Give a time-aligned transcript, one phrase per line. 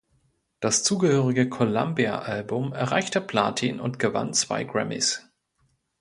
[0.61, 5.29] Das zugehörige Columbia-Album erreichte Platin und gewann zwei Grammys.